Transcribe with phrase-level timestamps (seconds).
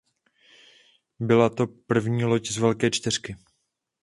[1.19, 3.35] Byla to první loď z "Velké čtyřky".